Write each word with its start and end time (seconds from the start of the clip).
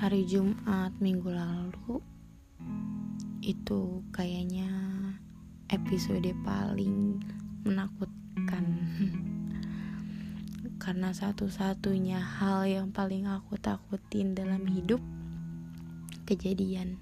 hari 0.00 0.24
Jumat 0.24 0.96
minggu 0.96 1.28
lalu 1.28 2.00
itu 3.44 4.00
kayaknya 4.16 4.72
episode 5.68 6.24
paling 6.40 7.20
menakutkan. 7.68 8.64
Karena 10.80 11.12
satu-satunya 11.12 12.16
hal 12.16 12.64
yang 12.64 12.88
paling 12.96 13.28
aku 13.28 13.60
takutin 13.60 14.32
dalam 14.32 14.64
hidup 14.72 15.04
kejadian. 16.24 16.96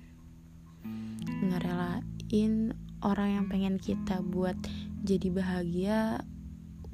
Ngerelain 1.23 2.75
orang 3.07 3.31
yang 3.31 3.47
pengen 3.47 3.79
kita 3.79 4.19
buat 4.27 4.59
jadi 5.07 5.31
bahagia 5.31 6.27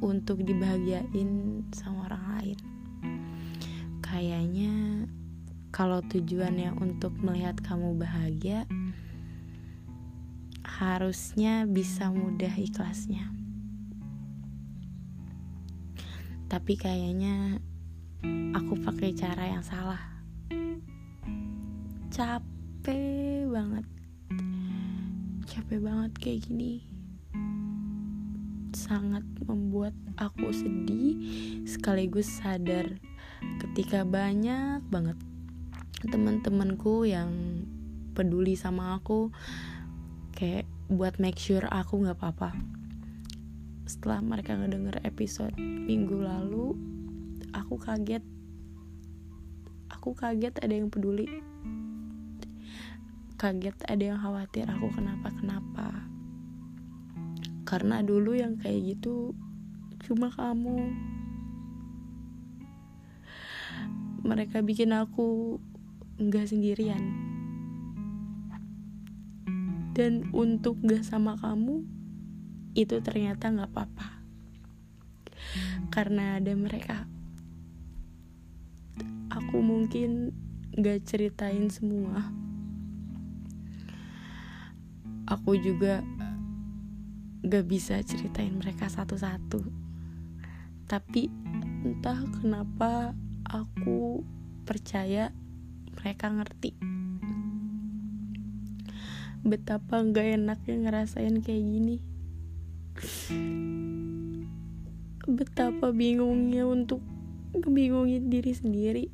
untuk 0.05 0.45
dibahagiain 0.45 1.65
sama 1.73 2.13
orang 2.13 2.25
lain. 2.37 2.59
Kayaknya 4.05 5.09
kalau 5.75 5.99
tujuannya 6.07 6.71
untuk 6.79 7.19
melihat 7.19 7.59
kamu 7.59 7.99
bahagia, 7.99 8.63
harusnya 10.63 11.67
bisa 11.67 12.15
mudah 12.15 12.55
ikhlasnya. 12.55 13.27
Tapi 16.47 16.79
kayaknya 16.79 17.59
aku 18.55 18.79
pakai 18.87 19.19
cara 19.19 19.51
yang 19.51 19.67
salah. 19.67 19.99
Capek 22.15 23.51
banget. 23.51 23.87
Capek 25.51 25.83
banget 25.83 26.13
kayak 26.23 26.41
gini. 26.47 26.87
Sangat 28.71 29.27
membuat 29.43 29.99
aku 30.23 30.55
sedih 30.55 31.19
sekaligus 31.67 32.31
sadar 32.31 32.95
ketika 33.59 34.07
banyak 34.07 34.79
banget 34.87 35.19
teman-temanku 36.09 37.09
yang 37.09 37.31
peduli 38.15 38.55
sama 38.55 38.97
aku 38.97 39.35
kayak 40.35 40.69
buat 40.91 41.17
make 41.19 41.41
sure 41.41 41.65
aku 41.71 42.05
nggak 42.05 42.19
apa-apa. 42.21 42.55
Setelah 43.85 44.21
mereka 44.21 44.57
ngedenger 44.57 45.01
episode 45.05 45.55
minggu 45.61 46.21
lalu 46.21 46.77
aku 47.53 47.77
kaget. 47.81 48.25
Aku 49.93 50.13
kaget 50.13 50.55
ada 50.61 50.75
yang 50.75 50.93
peduli. 50.93 51.29
Kaget 53.41 53.77
ada 53.85 54.03
yang 54.15 54.19
khawatir 54.21 54.69
aku 54.71 54.89
kenapa 54.95 55.29
kenapa 55.37 56.15
karena 57.65 58.05
dulu 58.07 58.39
yang 58.39 58.55
kayak 58.61 58.95
gitu 58.95 59.35
cuma 60.05 60.31
kamu. 60.31 60.95
Mereka 64.25 64.63
bikin 64.63 64.95
aku 64.95 65.59
nggak 66.19 66.47
sendirian. 66.47 67.03
Dan 69.95 70.31
untuk 70.35 70.83
gak 70.83 71.07
sama 71.07 71.39
kamu 71.39 71.87
itu 72.75 72.99
ternyata 72.99 73.51
nggak 73.51 73.71
apa-apa. 73.71 74.09
Karena 75.95 76.43
ada 76.43 76.51
mereka. 76.59 77.07
Aku 79.31 79.63
mungkin 79.63 80.35
gak 80.75 81.07
ceritain 81.07 81.71
semua. 81.71 82.27
Aku 85.31 85.55
juga 85.59 86.03
gak 87.47 87.67
bisa 87.71 88.03
ceritain 88.03 88.55
mereka 88.59 88.91
satu-satu. 88.91 89.63
Tapi 90.91 91.31
entah 91.87 92.19
kenapa 92.43 93.15
aku 93.47 94.27
percaya 94.67 95.31
mereka 95.95 96.29
ngerti. 96.31 96.75
Betapa 99.45 100.01
gak 100.01 100.41
enaknya 100.41 100.75
ngerasain 100.89 101.45
kayak 101.45 101.65
gini. 101.69 101.97
Betapa 105.29 105.93
bingungnya 105.93 106.65
untuk 106.65 107.05
ngebingungin 107.53 108.33
diri 108.33 108.53
sendiri. 108.57 109.07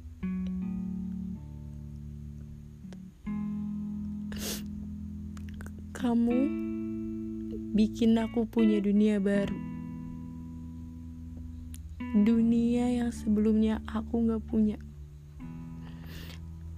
Kamu 5.91 6.39
bikin 7.77 8.17
aku 8.17 8.47
punya 8.47 8.79
dunia 8.79 9.19
baru. 9.19 9.59
Dunia 12.23 13.03
yang 13.03 13.11
sebelumnya 13.11 13.83
aku 13.87 14.31
gak 14.31 14.43
punya 14.47 14.79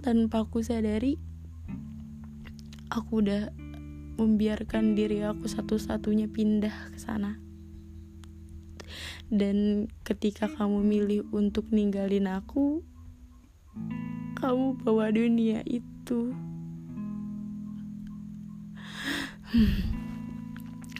tanpa 0.03 0.43
aku 0.43 0.59
sadari 0.59 1.15
aku 2.91 3.23
udah 3.23 3.55
membiarkan 4.19 4.99
diri 4.99 5.23
aku 5.23 5.47
satu-satunya 5.47 6.27
pindah 6.27 6.91
ke 6.91 6.99
sana. 6.99 7.39
Dan 9.31 9.87
ketika 10.03 10.51
kamu 10.51 10.83
milih 10.83 11.21
untuk 11.31 11.71
ninggalin 11.71 12.27
aku 12.27 12.83
kamu 14.37 14.77
bawa 14.83 15.07
dunia 15.09 15.63
itu. 15.63 16.35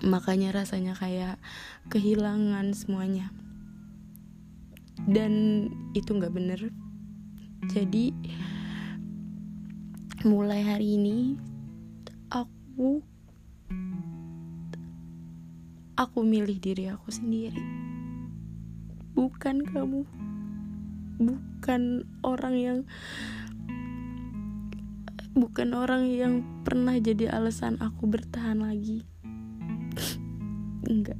Makanya 0.01 0.55
rasanya 0.55 0.95
kayak 0.95 1.37
kehilangan 1.91 2.71
semuanya. 2.71 3.29
Dan 5.03 5.67
itu 5.91 6.15
nggak 6.15 6.33
bener. 6.33 6.71
Jadi 7.69 8.15
mulai 10.23 10.63
hari 10.63 10.95
ini 10.95 11.35
aku 12.31 13.03
aku 15.99 16.19
milih 16.23 16.63
diri 16.63 16.87
aku 16.87 17.11
sendiri. 17.11 17.59
Bukan 19.19 19.67
kamu. 19.67 20.07
Bukan 21.19 22.07
orang 22.23 22.55
yang 22.55 22.79
bukan 25.35 25.75
orang 25.75 26.07
yang 26.07 26.39
pernah 26.63 26.95
jadi 27.03 27.27
alasan 27.27 27.75
aku 27.83 28.07
bertahan 28.07 28.63
lagi. 28.63 29.03
Enggak. 30.87 31.19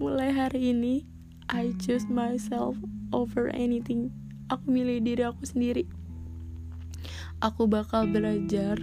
Mulai 0.00 0.32
hari 0.32 0.72
ini 0.72 1.04
I 1.52 1.76
choose 1.76 2.08
myself 2.08 2.72
over 3.12 3.52
anything. 3.52 4.08
Aku 4.48 4.64
milih 4.72 5.04
diri 5.04 5.28
aku 5.28 5.44
sendiri 5.44 5.99
aku 7.40 7.66
bakal 7.66 8.08
belajar 8.08 8.80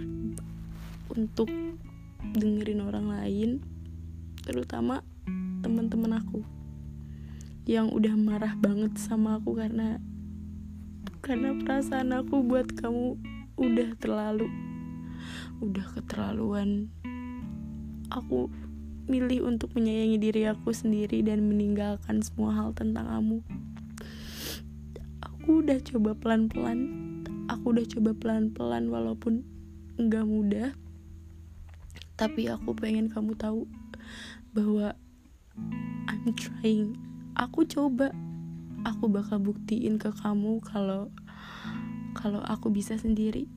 untuk 1.14 1.50
dengerin 2.34 2.82
orang 2.82 3.06
lain 3.10 3.50
terutama 4.42 5.06
teman-teman 5.62 6.18
aku 6.18 6.42
yang 7.64 7.90
udah 7.90 8.14
marah 8.18 8.54
banget 8.58 8.98
sama 8.98 9.38
aku 9.38 9.58
karena 9.58 10.02
karena 11.22 11.54
perasaan 11.58 12.14
aku 12.14 12.42
buat 12.42 12.70
kamu 12.78 13.18
udah 13.58 13.90
terlalu 13.98 14.48
udah 15.58 15.86
keterlaluan. 15.94 16.90
Aku 18.14 18.48
milih 19.08 19.48
untuk 19.48 19.74
menyayangi 19.74 20.18
diri 20.20 20.42
aku 20.46 20.70
sendiri 20.70 21.24
dan 21.24 21.48
meninggalkan 21.48 22.22
semua 22.22 22.54
hal 22.54 22.70
tentang 22.72 23.08
kamu. 23.08 23.38
Aku 25.24 25.64
udah 25.64 25.80
coba 25.82 26.14
pelan-pelan 26.14 27.07
aku 27.68 27.84
udah 27.84 27.92
coba 28.00 28.10
pelan-pelan 28.16 28.88
walaupun 28.88 29.44
nggak 30.00 30.24
mudah. 30.24 30.72
Tapi 32.16 32.48
aku 32.48 32.72
pengen 32.72 33.12
kamu 33.12 33.36
tahu 33.36 33.68
bahwa 34.56 34.96
I'm 36.08 36.32
trying. 36.32 36.96
Aku 37.36 37.68
coba. 37.68 38.16
Aku 38.88 39.12
bakal 39.12 39.44
buktiin 39.44 40.00
ke 40.00 40.08
kamu 40.16 40.64
kalau 40.64 41.12
kalau 42.16 42.40
aku 42.40 42.72
bisa 42.72 42.96
sendiri. 42.96 43.52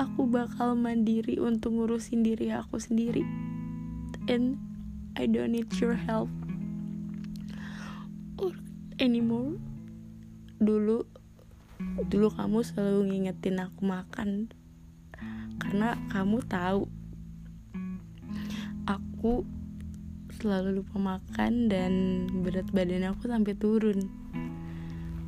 Aku 0.00 0.24
bakal 0.24 0.72
mandiri 0.72 1.36
untuk 1.36 1.76
ngurusin 1.76 2.24
diri 2.24 2.48
aku 2.48 2.80
sendiri. 2.80 3.28
And 4.24 4.56
I 5.20 5.28
don't 5.28 5.52
need 5.52 5.68
your 5.76 6.00
help 6.00 6.32
or 8.40 8.56
anymore. 8.96 9.60
Dulu 10.64 11.15
dulu 12.08 12.32
kamu 12.32 12.64
selalu 12.64 13.00
ngingetin 13.12 13.60
aku 13.60 13.84
makan 13.84 14.52
karena 15.56 15.96
kamu 16.12 16.40
tahu 16.46 16.88
aku 18.86 19.42
selalu 20.36 20.84
lupa 20.84 20.96
makan 21.00 21.72
dan 21.72 21.92
berat 22.44 22.68
badan 22.70 23.08
aku 23.08 23.26
sampai 23.26 23.56
turun. 23.56 24.06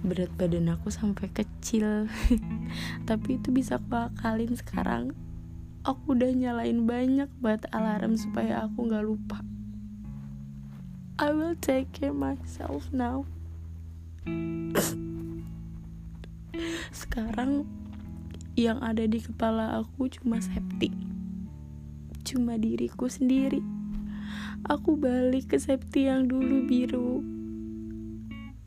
Berat 0.05 0.31
badan 0.37 0.71
aku 0.71 0.93
sampai 0.93 1.33
kecil. 1.33 2.07
Tapi 3.09 3.41
itu 3.41 3.49
bisa 3.51 3.81
aku 3.81 3.97
akalin 3.97 4.55
sekarang. 4.55 5.17
Aku 5.83 6.13
udah 6.13 6.29
nyalain 6.31 6.85
banyak 6.85 7.33
buat 7.41 7.65
alarm 7.73 8.15
supaya 8.21 8.69
aku 8.69 8.87
nggak 8.87 9.05
lupa. 9.09 9.41
I 11.19 11.35
will 11.35 11.59
take 11.59 11.91
care 11.91 12.15
myself 12.15 12.95
now 12.95 13.27
sekarang 16.91 17.65
yang 18.59 18.83
ada 18.83 19.07
di 19.07 19.23
kepala 19.23 19.79
aku 19.83 20.11
cuma 20.11 20.43
septi 20.43 21.09
cuma 22.29 22.61
diriku 22.61 23.09
sendiri. 23.09 23.65
Aku 24.69 25.01
balik 25.01 25.55
ke 25.55 25.57
septi 25.57 26.13
yang 26.13 26.29
dulu 26.29 26.69
biru. 26.69 27.25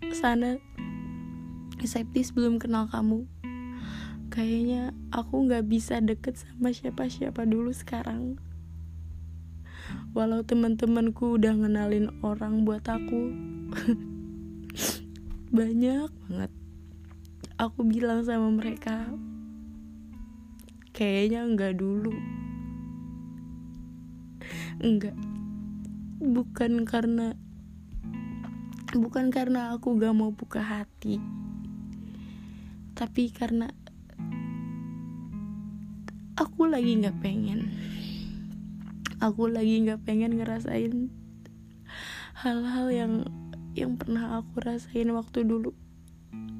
Sana 0.09 0.57
septi 1.85 2.25
sebelum 2.25 2.57
kenal 2.57 2.89
kamu. 2.89 3.29
Kayaknya 4.33 4.97
aku 5.13 5.45
nggak 5.45 5.69
bisa 5.69 6.01
deket 6.01 6.41
sama 6.41 6.73
siapa-siapa 6.73 7.45
dulu 7.45 7.69
sekarang. 7.69 8.41
Walau 10.17 10.41
teman-temanku 10.41 11.37
udah 11.37 11.53
ngenalin 11.53 12.09
orang 12.25 12.65
buat 12.65 12.87
aku. 12.89 13.29
Banyak 15.57 16.09
banget 16.25 16.51
aku 17.61 17.85
bilang 17.85 18.25
sama 18.25 18.49
mereka 18.49 19.05
kayaknya 20.97 21.45
enggak 21.45 21.77
dulu. 21.77 22.09
Enggak 24.81 25.13
bukan 26.17 26.89
karena 26.89 27.37
bukan 28.97 29.29
karena 29.29 29.77
aku 29.77 29.93
gak 30.01 30.13
mau 30.17 30.33
buka 30.33 30.61
hati 30.61 31.21
tapi 32.97 33.33
karena 33.33 33.69
aku 36.37 36.65
lagi 36.65 36.97
nggak 37.01 37.17
pengen. 37.21 37.69
Aku 39.21 39.49
lagi 39.49 39.85
nggak 39.85 40.01
pengen 40.01 40.37
ngerasain 40.37 41.13
hal-hal 42.41 42.89
yang 42.89 43.13
yang 43.77 43.97
pernah 44.01 44.41
aku 44.41 44.65
rasain 44.65 45.13
waktu 45.13 45.45
dulu 45.45 45.77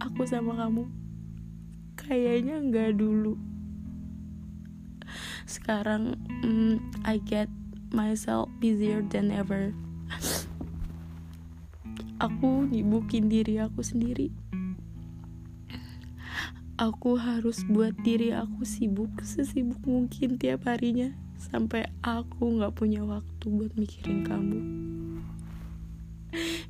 aku 0.02 0.26
sama 0.26 0.58
kamu 0.58 0.90
kayaknya 1.96 2.60
nggak 2.60 2.98
dulu. 2.98 3.38
Sekarang 5.46 6.16
mm, 6.44 6.82
I 7.06 7.20
get 7.22 7.48
myself 7.92 8.50
busier 8.58 9.04
than 9.06 9.30
ever. 9.30 9.76
Aku 12.22 12.70
nyibukin 12.70 13.28
diri 13.28 13.58
aku 13.58 13.82
sendiri. 13.82 14.30
Aku 16.82 17.14
harus 17.18 17.62
buat 17.70 17.94
diri 18.02 18.34
aku 18.34 18.66
sibuk 18.66 19.14
sesibuk 19.22 19.82
mungkin 19.86 20.42
tiap 20.42 20.66
harinya 20.66 21.14
sampai 21.38 21.86
aku 22.02 22.58
nggak 22.58 22.74
punya 22.74 23.06
waktu 23.06 23.46
buat 23.50 23.74
mikirin 23.78 24.26
kamu. 24.26 24.60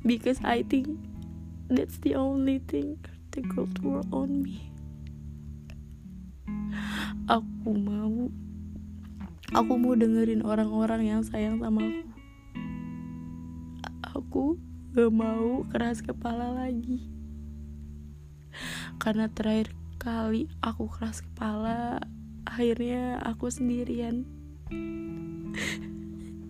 Because 0.04 0.42
I 0.44 0.64
think 0.66 1.00
that's 1.78 1.96
the 2.04 2.14
only 2.18 2.58
thing 2.58 2.98
the 3.32 3.40
culture 3.48 4.04
on 4.12 4.44
me. 4.44 4.68
Aku 7.32 7.72
mau 7.72 8.28
aku 9.56 9.72
mau 9.80 9.96
dengerin 9.96 10.44
orang-orang 10.44 11.08
yang 11.08 11.20
sayang 11.24 11.64
sama 11.64 11.80
aku. 11.80 12.08
Aku 14.12 14.44
gak 14.92 15.12
mau 15.12 15.64
keras 15.72 16.04
kepala 16.04 16.52
lagi. 16.52 17.08
Karena 19.00 19.32
terakhir 19.32 19.72
kali 19.96 20.52
aku 20.60 20.92
keras 20.92 21.24
kepala 21.24 22.04
akhirnya 22.44 23.16
aku 23.24 23.48
sendirian. 23.48 24.28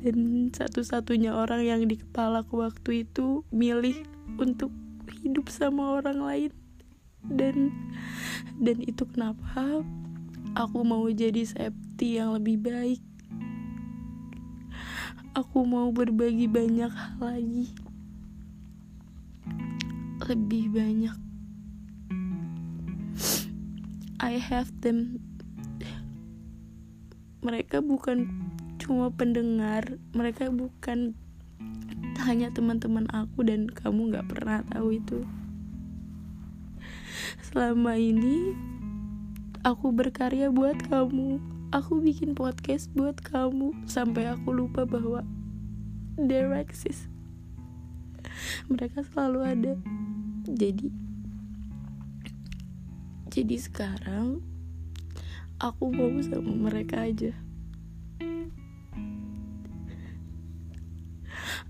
Dan 0.03 0.51
satu-satunya 0.51 1.31
orang 1.31 1.63
yang 1.63 1.87
di 1.87 1.95
kepalaku 1.95 2.67
waktu 2.67 3.07
itu 3.07 3.47
milih 3.55 4.03
untuk 4.35 4.75
hidup 5.23 5.49
sama 5.49 6.03
orang 6.03 6.19
lain. 6.19 6.53
Dan 7.23 7.71
dan 8.59 8.83
itu 8.83 9.07
kenapa 9.07 9.87
aku 10.59 10.83
mau 10.83 11.07
jadi 11.09 11.47
safety 11.47 12.19
yang 12.19 12.35
lebih 12.37 12.59
baik. 12.59 13.03
Aku 15.33 15.65
mau 15.65 15.89
berbagi 15.95 16.45
banyak 16.45 16.93
hal 16.93 17.17
lagi. 17.23 17.73
Lebih 20.29 20.65
banyak. 20.75 21.17
I 24.21 24.39
have 24.39 24.71
them. 24.85 25.19
Mereka 27.43 27.83
bukan 27.83 28.31
cuma 28.83 29.15
pendengar 29.15 29.99
mereka 30.11 30.51
bukan 30.51 31.15
hanya 32.23 32.55
teman-teman 32.55 33.11
aku 33.11 33.43
dan 33.43 33.67
kamu 33.67 34.15
gak 34.15 34.31
pernah 34.31 34.63
tahu 34.71 34.97
itu. 34.97 35.27
Selama 37.43 37.99
ini 37.99 38.55
aku 39.67 39.91
berkarya 39.91 40.49
buat 40.55 40.79
kamu. 40.87 41.43
Aku 41.73 41.99
bikin 42.05 42.39
podcast 42.39 42.93
buat 42.95 43.19
kamu. 43.19 43.75
Sampai 43.91 44.31
aku 44.31 44.55
lupa 44.55 44.87
bahwa 44.87 45.27
there 46.15 46.55
exist. 46.55 47.11
Mereka 48.71 49.03
selalu 49.11 49.41
ada. 49.43 49.75
Jadi 50.47 50.93
jadi 53.33 53.57
sekarang 53.57 54.45
aku 55.57 55.89
mau 55.89 56.13
sama 56.21 56.53
mereka 56.53 57.09
aja 57.09 57.33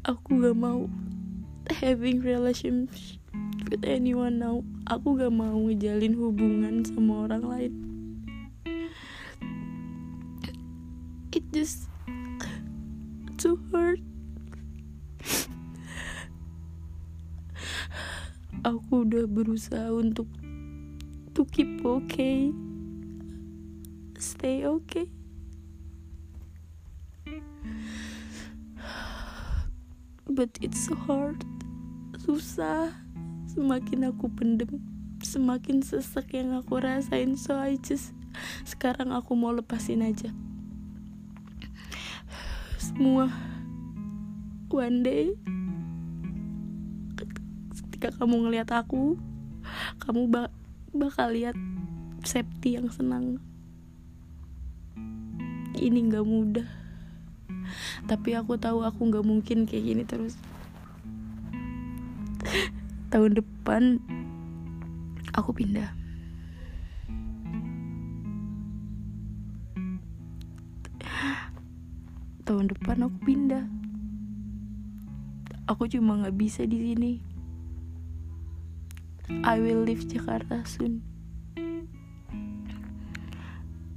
aku 0.03 0.43
gak 0.43 0.59
mau 0.59 0.91
having 1.79 2.19
relationship 2.19 3.23
with 3.71 3.87
anyone 3.87 4.43
now. 4.43 4.67
Aku 4.91 5.15
gak 5.15 5.31
mau 5.31 5.55
ngejalin 5.63 6.19
hubungan 6.19 6.83
sama 6.83 7.31
orang 7.31 7.45
lain. 7.47 7.73
It 11.31 11.47
just 11.55 11.87
too 13.39 13.63
hurt. 13.71 14.03
Aku 18.67 19.07
udah 19.07 19.27
berusaha 19.27 19.91
untuk 19.95 20.27
to 21.35 21.47
keep 21.47 21.83
okay. 21.87 22.51
Stay 24.19 24.67
okay 24.67 25.22
but 30.29 30.51
it's 30.63 30.91
hard. 31.07 31.43
Susah. 32.23 32.95
Semakin 33.51 34.09
aku 34.09 34.33
pendem 34.33 34.81
semakin 35.23 35.83
sesek 35.87 36.35
yang 36.35 36.59
aku 36.59 36.83
rasain. 36.83 37.39
So 37.39 37.55
I 37.59 37.79
just 37.79 38.15
sekarang 38.67 39.15
aku 39.15 39.39
mau 39.39 39.55
lepasin 39.55 40.03
aja. 40.03 40.31
Semua 42.81 43.31
one 44.73 45.05
day 45.05 45.37
ketika 47.71 48.17
kamu 48.19 48.49
ngeliat 48.49 48.73
aku 48.73 49.21
kamu 50.01 50.27
bak 50.33 50.51
bakal 50.97 51.31
lihat 51.31 51.55
Septi 52.23 52.79
yang 52.79 52.87
senang. 52.87 53.43
Ini 55.75 56.07
gak 56.07 56.23
mudah 56.23 56.82
tapi 58.13 58.37
aku 58.37 58.61
tahu 58.61 58.85
aku 58.85 59.09
nggak 59.09 59.25
mungkin 59.25 59.65
kayak 59.65 59.85
gini 59.89 60.05
terus. 60.05 60.37
Tahun 63.09 63.33
depan 63.33 64.05
aku 65.33 65.57
pindah. 65.57 65.89
Tahun 72.45 72.69
depan 72.69 73.09
aku 73.09 73.17
pindah. 73.25 73.65
Aku 75.73 75.89
cuma 75.89 76.21
nggak 76.21 76.37
bisa 76.37 76.69
di 76.69 76.93
sini. 76.93 77.13
I 79.41 79.57
will 79.57 79.89
leave 79.89 80.05
Jakarta 80.05 80.69
soon. 80.69 81.01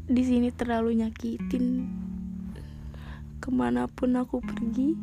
Di 0.07 0.24
sini 0.24 0.55
terlalu 0.55 1.03
nyakitin 1.03 2.04
ke 3.45 3.53
mana 3.53 3.85
pun 3.85 4.17
aku 4.17 4.41
pergi 4.41 4.97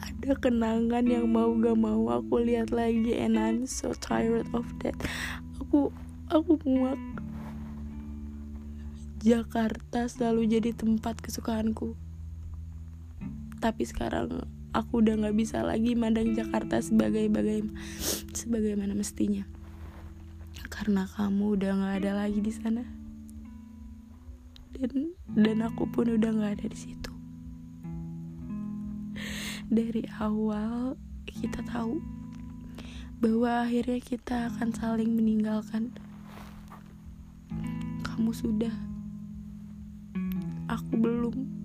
ada 0.00 0.40
kenangan 0.40 1.04
yang 1.04 1.28
mau 1.28 1.52
gak 1.52 1.76
mau 1.76 2.08
aku 2.08 2.40
lihat 2.40 2.72
lagi 2.72 3.12
and 3.12 3.36
I'm 3.36 3.68
so 3.68 3.92
tired 3.92 4.48
of 4.56 4.64
that. 4.80 4.96
Aku 5.60 5.92
aku 6.32 6.56
muak. 6.64 6.96
Jakarta 9.20 10.08
selalu 10.08 10.48
jadi 10.48 10.72
tempat 10.72 11.20
kesukaanku. 11.20 11.92
Tapi 13.60 13.84
sekarang 13.84 14.48
aku 14.72 15.04
udah 15.04 15.28
gak 15.28 15.36
bisa 15.36 15.60
lagi 15.60 15.92
mandang 15.92 16.32
Jakarta 16.32 16.80
sebagai 16.80 17.28
bagai 17.28 17.68
sebagaimana 18.32 18.96
mestinya. 18.96 19.44
Karena 20.72 21.04
kamu 21.04 21.60
udah 21.60 21.72
gak 21.84 21.94
ada 22.00 22.24
lagi 22.24 22.40
di 22.40 22.52
sana 22.52 23.03
dan 24.74 25.14
dan 25.38 25.56
aku 25.62 25.86
pun 25.86 26.10
udah 26.10 26.30
nggak 26.34 26.52
ada 26.60 26.66
di 26.66 26.78
situ. 26.78 27.12
Dari 29.70 30.04
awal 30.20 30.98
kita 31.24 31.62
tahu 31.64 32.02
bahwa 33.22 33.64
akhirnya 33.64 34.02
kita 34.02 34.52
akan 34.52 34.68
saling 34.74 35.14
meninggalkan. 35.14 35.94
Kamu 38.04 38.30
sudah 38.34 38.74
aku 40.68 40.92
belum. 40.98 41.63